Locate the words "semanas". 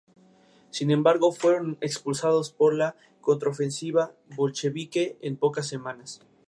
5.67-6.21